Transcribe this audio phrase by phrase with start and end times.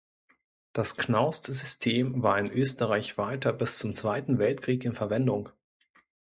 [0.73, 5.49] Das Knaust-System war in Österreich weiter bis zum Zweiten Weltkrieg in Verwendung.